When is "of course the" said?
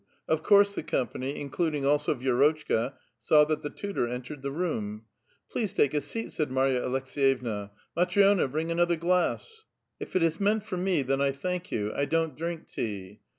0.27-0.81